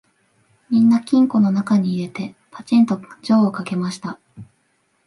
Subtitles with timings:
[0.71, 4.19] みんな金庫のなかに入れて、ぱちんと錠をかけました